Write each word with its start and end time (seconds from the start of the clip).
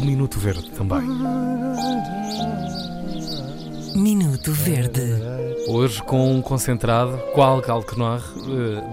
o 0.00 0.04
Minuto 0.04 0.38
Verde 0.38 0.70
também. 0.70 1.02
Minuto 3.94 4.52
Verde. 4.52 5.00
Hoje 5.68 6.02
com 6.02 6.34
um 6.34 6.40
concentrado, 6.40 7.18
qual 7.34 7.60
Galkenor, 7.60 8.22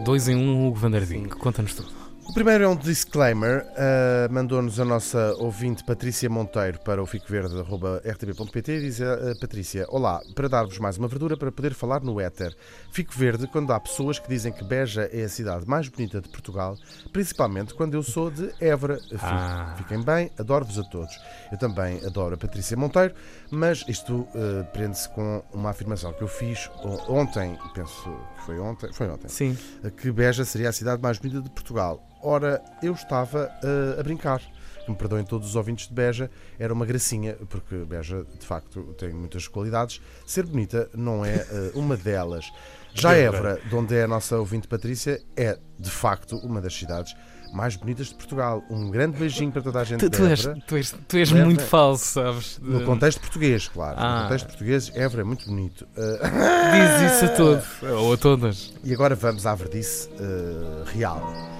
2 0.03 0.27
em 0.27 0.35
1 0.35 0.39
um, 0.39 0.67
Hugo 0.67 0.77
Vanderding. 0.77 1.29
Conta-nos 1.29 1.73
tudo. 1.73 2.06
O 2.27 2.33
primeiro 2.33 2.65
é 2.65 2.67
um 2.67 2.75
disclaimer. 2.75 3.65
Uh, 3.71 4.31
Mandou-nos 4.31 4.81
a 4.81 4.85
nossa 4.85 5.33
ouvinte 5.39 5.81
Patrícia 5.83 6.29
Monteiro 6.29 6.77
para 6.81 7.01
o 7.01 7.05
ficoverde.rtb.pt 7.05 8.71
e 8.73 8.81
diz 8.81 9.01
a 9.01 9.13
uh, 9.13 9.39
Patrícia: 9.39 9.85
Olá, 9.87 10.21
para 10.35 10.49
dar-vos 10.49 10.77
mais 10.77 10.97
uma 10.97 11.07
verdura 11.07 11.37
para 11.37 11.51
poder 11.53 11.73
falar 11.73 12.01
no 12.01 12.19
éter. 12.19 12.53
Fico 12.91 13.13
verde 13.17 13.47
quando 13.47 13.71
há 13.71 13.79
pessoas 13.79 14.19
que 14.19 14.27
dizem 14.27 14.51
que 14.51 14.63
Beja 14.63 15.09
é 15.11 15.23
a 15.23 15.29
cidade 15.29 15.65
mais 15.65 15.87
bonita 15.87 16.19
de 16.19 16.27
Portugal, 16.27 16.77
principalmente 17.13 17.73
quando 17.73 17.93
eu 17.93 18.03
sou 18.03 18.29
de 18.29 18.53
Évora. 18.59 18.99
Ah. 19.21 19.73
Fiquem 19.77 20.03
bem, 20.03 20.29
adoro-vos 20.37 20.77
a 20.77 20.83
todos. 20.83 21.17
Eu 21.49 21.57
também 21.57 22.05
adoro 22.05 22.35
a 22.35 22.37
Patrícia 22.37 22.75
Monteiro, 22.75 23.15
mas 23.49 23.85
isto 23.87 24.13
uh, 24.13 24.65
prende-se 24.73 25.07
com 25.09 25.41
uma 25.53 25.69
afirmação 25.69 26.11
que 26.11 26.23
eu 26.23 26.27
fiz 26.27 26.69
ontem, 27.07 27.57
penso 27.73 28.03
que 28.35 28.43
foi 28.43 28.59
ontem, 28.59 28.91
foi 28.91 29.09
ontem, 29.09 29.29
Sim. 29.29 29.57
que 29.95 30.11
Beja 30.11 30.43
seria 30.43 30.69
a 30.69 30.73
cidade 30.73 31.01
mais 31.01 31.17
bonita 31.17 31.41
de 31.41 31.49
Portugal. 31.49 32.03
Ora, 32.27 32.61
eu 32.83 32.91
estava 32.91 33.49
uh, 33.63 33.97
a 33.97 34.03
brincar. 34.03 34.41
Me 34.85 34.93
perdoem 34.95 35.23
todos 35.23 35.47
os 35.47 35.55
ouvintes 35.55 35.87
de 35.87 35.93
Beja, 35.93 36.29
era 36.59 36.73
uma 36.73 36.85
gracinha, 36.85 37.37
porque 37.47 37.75
Beja, 37.85 38.25
de 38.37 38.45
facto, 38.45 38.81
tem 38.97 39.13
muitas 39.13 39.47
qualidades. 39.47 40.01
Ser 40.25 40.45
bonita 40.45 40.89
não 40.93 41.23
é 41.23 41.37
uh, 41.73 41.79
uma 41.79 41.95
delas. 41.95 42.51
Já 42.93 43.13
Évora, 43.13 43.61
de 43.63 43.73
onde 43.73 43.95
é 43.95 44.03
a 44.03 44.07
nossa 44.09 44.37
ouvinte 44.37 44.67
Patrícia, 44.67 45.21
é, 45.37 45.57
de 45.79 45.89
facto, 45.89 46.35
uma 46.39 46.59
das 46.59 46.73
cidades 46.73 47.15
mais 47.53 47.77
bonitas 47.77 48.07
de 48.07 48.15
Portugal. 48.15 48.61
Um 48.69 48.91
grande 48.91 49.17
beijinho 49.17 49.53
para 49.53 49.61
toda 49.61 49.79
a 49.79 49.83
gente 49.85 50.01
Tu, 50.01 50.09
tu 50.09 50.25
és, 50.25 50.41
tu 50.67 50.75
és, 50.75 50.95
tu 51.07 51.15
és 51.15 51.29
Évora. 51.29 51.45
muito 51.45 51.63
falso, 51.63 52.05
sabes? 52.07 52.59
No 52.61 52.83
contexto 52.83 53.21
português, 53.21 53.69
claro. 53.69 53.95
Ah. 53.97 54.15
No 54.15 54.23
contexto 54.23 54.47
português, 54.47 54.91
Évora 54.93 55.21
é 55.21 55.23
muito 55.23 55.45
bonito. 55.45 55.87
Diz 55.95 57.13
isso 57.13 57.25
a 57.25 57.29
todos, 57.29 57.83
ou 57.83 58.11
a 58.11 58.17
todas. 58.17 58.73
E 58.83 58.93
agora 58.93 59.15
vamos 59.15 59.45
à 59.45 59.55
verdice 59.55 60.09
uh, 60.09 60.83
real. 60.87 61.55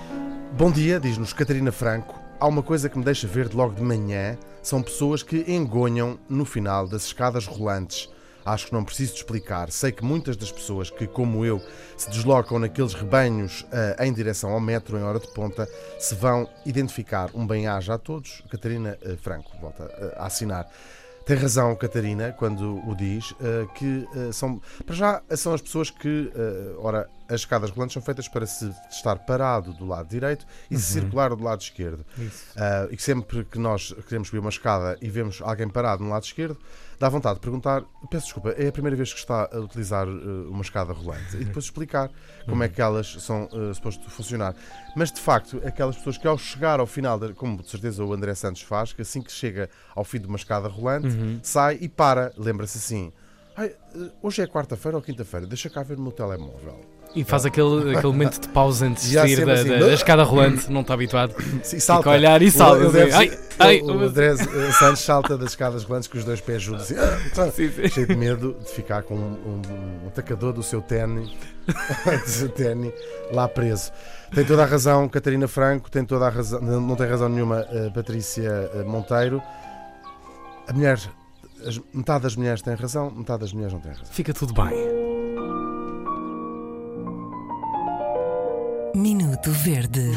Bom 0.58 0.72
dia, 0.72 1.00
diz-nos 1.00 1.34
Catarina 1.34 1.72
Franco. 1.72 2.20
Há 2.40 2.48
uma 2.48 2.64
coisa 2.64 2.90
que 2.90 2.98
me 2.98 3.06
deixa 3.06 3.28
verde 3.28 3.56
logo 3.56 3.76
de 3.76 3.84
manhã: 3.84 4.36
são 4.64 4.82
pessoas 4.82 5.22
que 5.22 5.46
engonham 5.48 6.18
no 6.28 6.46
final 6.46 6.88
das 6.88 7.06
escadas 7.06 7.46
rolantes. 7.46 8.10
Acho 8.44 8.66
que 8.66 8.74
não 8.74 8.84
preciso 8.84 9.14
explicar. 9.14 9.70
Sei 9.70 9.92
que 9.92 10.04
muitas 10.04 10.36
das 10.36 10.52
pessoas 10.52 10.90
que, 10.90 11.06
como 11.06 11.46
eu, 11.46 11.62
se 11.96 12.10
deslocam 12.10 12.58
naqueles 12.58 12.96
rebanhos 12.96 13.62
uh, 13.66 14.02
em 14.04 14.12
direção 14.12 14.50
ao 14.50 14.60
metro 14.60 14.98
em 14.98 15.04
hora 15.04 15.20
de 15.20 15.32
ponta, 15.32 15.70
se 16.00 16.16
vão 16.16 16.50
identificar. 16.66 17.30
Um 17.36 17.46
bem-aja 17.46 17.94
a 17.94 17.98
todos. 18.00 18.44
Catarina 18.50 18.98
uh, 19.06 19.16
Franco, 19.18 19.52
volta 19.62 19.84
uh, 19.84 20.20
a 20.20 20.26
assinar. 20.26 20.68
Tem 21.24 21.38
razão, 21.38 21.76
Catarina, 21.76 22.32
quando 22.32 22.82
o 22.90 22.96
diz, 22.96 23.36
que 23.76 24.08
são. 24.32 24.62
Para 24.86 24.96
já, 24.96 25.22
são 25.36 25.54
as 25.54 25.62
pessoas 25.62 25.90
que. 25.90 26.32
Ora, 26.80 27.10
as 27.30 27.42
escadas 27.42 27.70
rolantes 27.70 27.94
são 27.94 28.02
feitas 28.02 28.28
para 28.28 28.46
se 28.46 28.74
estar 28.90 29.18
parado 29.20 29.74
do 29.74 29.86
lado 29.86 30.08
direito 30.10 30.46
e 30.70 30.78
se 30.78 30.94
circular 30.94 31.36
do 31.36 31.44
lado 31.44 31.62
esquerdo. 31.62 32.06
Uh, 32.18 32.92
e 32.92 32.98
sempre 33.02 33.44
que 33.46 33.60
nós 33.60 33.94
queremos 34.08 34.30
subir 34.30 34.40
uma 34.40 34.50
escada 34.50 34.98
e 35.02 35.10
vemos 35.10 35.42
alguém 35.42 35.68
parado 35.68 36.04
no 36.04 36.10
lado 36.10 36.24
esquerdo, 36.24 36.58
dá 37.00 37.10
vontade 37.10 37.36
de 37.36 37.42
perguntar: 37.42 37.84
peço 38.10 38.26
desculpa, 38.26 38.50
é 38.52 38.68
a 38.68 38.72
primeira 38.72 38.96
vez 38.96 39.14
que 39.14 39.20
está 39.20 39.50
a 39.52 39.60
utilizar 39.60 40.08
uh, 40.08 40.50
uma 40.50 40.62
escada 40.62 40.94
rolante? 40.94 41.38
E 41.38 41.46
depois 41.46 41.66
explicar 41.66 42.10
como 42.46 42.64
é 42.64 42.70
que 42.70 42.82
elas 42.82 43.18
são 43.20 43.46
uh, 43.46 43.74
supostas 43.74 44.12
funcionar. 44.12 44.56
Mas 44.96 45.12
de 45.12 45.20
facto, 45.20 45.62
aquelas 45.66 45.98
pessoas 45.98 46.18
que 46.18 46.28
ao 46.28 46.38
chegar 46.38 46.80
ao 46.80 46.88
final, 46.88 47.20
de, 47.20 47.34
como 47.34 47.62
de 47.62 47.70
certeza 47.70 48.04
o 48.04 48.14
André 48.14 48.34
Santos 48.36 48.62
faz, 48.62 48.94
que 48.94 49.02
assim 49.02 49.22
que 49.22 49.32
chega 49.32 49.70
ao 49.96 50.04
fim 50.04 50.20
de 50.20 50.28
uma 50.28 50.38
escada 50.38 50.68
rolante, 50.68 51.10
sai 51.44 51.78
e 51.82 51.90
para, 51.90 52.34
lembra-se 52.38 52.78
assim. 52.78 53.12
"Ai, 53.58 53.72
uh, 53.96 54.12
hoje 54.22 54.42
é 54.44 54.48
quarta-feira 54.48 54.96
ou 54.98 55.02
quinta-feira? 55.04 55.46
Deixa 55.48 55.70
cá 55.70 55.82
ver 55.84 55.98
no 55.98 56.04
meu 56.04 56.12
telemóvel. 56.12 56.80
E 57.16 57.24
faz 57.24 57.46
aquele, 57.46 57.92
aquele 57.96 58.12
momento 58.14 58.40
de 58.40 58.50
pausa 58.50 58.86
antes 58.86 59.04
de 59.10 59.14
sair 59.16 59.44
da, 59.46 59.54
assim, 59.54 59.70
da- 59.70 59.80
da 59.80 59.94
escada 59.94 60.24
rolante, 60.24 60.70
não 60.72 60.82
está 60.82 60.94
habituado. 60.94 61.34
Sim, 61.64 61.80
Fica 61.80 62.10
a 62.10 62.14
olhar 62.14 62.42
e 62.42 62.52
salta. 62.52 62.90
Deve 62.92 63.12
assim, 63.14 63.16
ai, 63.18 63.40
ai, 63.60 63.82
o, 63.82 63.86
o 63.96 64.00
André 64.04 64.28
eh, 64.34 64.72
Santos 64.74 65.00
salta 65.02 65.38
das 65.38 65.50
escadas 65.52 65.84
rolantes 65.86 66.08
com 66.10 66.18
os 66.18 66.26
dois 66.26 66.40
pés 66.42 66.62
juntos, 66.62 66.84
assim, 66.84 66.96
ah, 67.00 67.18
tá, 67.34 67.50
cheio 67.90 68.06
de 68.08 68.16
medo 68.16 68.56
de 68.64 68.70
ficar 68.70 69.02
com 69.04 69.16
um, 69.16 69.62
um- 70.04 70.08
atacador 70.08 70.52
do 70.54 70.62
seu 70.62 70.82
tênis, 70.82 71.32
lá 73.32 73.48
preso. 73.48 73.92
Tem 74.36 74.44
toda 74.46 74.64
a 74.64 74.66
razão, 74.66 75.08
Catarina 75.08 75.48
Franco, 75.48 75.90
tem 75.90 76.04
toda 76.04 76.26
a 76.28 76.30
razão, 76.30 76.60
não 76.62 76.82
não 76.82 76.96
tem 76.96 77.08
razão 77.08 77.30
nenhuma, 77.30 77.66
eh, 77.72 77.90
Patrícia 77.94 78.70
eh, 78.74 78.84
Monteiro. 78.84 79.42
A 80.68 80.74
mulher, 80.74 81.00
as- 81.68 81.82
metade 81.94 82.24
das 82.24 82.36
mulheres 82.36 82.62
tem 82.62 82.74
razão, 82.76 83.12
metade 83.12 83.42
das 83.42 83.54
mulheres 83.54 83.74
não 83.74 83.80
tem 83.82 83.92
razão. 83.92 84.06
Fica 84.12 84.34
tudo 84.34 84.54
bem. 84.54 84.72
Minuto 88.96 89.52
Verde. 89.52 90.12